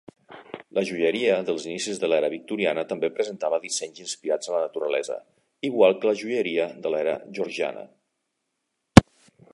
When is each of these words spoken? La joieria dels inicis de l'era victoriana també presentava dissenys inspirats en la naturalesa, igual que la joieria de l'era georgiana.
La 0.77 0.83
joieria 0.89 1.35
dels 1.49 1.67
inicis 1.71 1.99
de 2.03 2.09
l'era 2.11 2.29
victoriana 2.35 2.85
també 2.93 3.11
presentava 3.19 3.61
dissenys 3.67 4.01
inspirats 4.05 4.51
en 4.51 4.57
la 4.57 4.63
naturalesa, 4.65 5.19
igual 5.71 5.97
que 6.01 6.11
la 6.13 6.17
joieria 6.25 6.69
de 6.87 6.97
l'era 6.97 7.17
georgiana. 7.41 7.89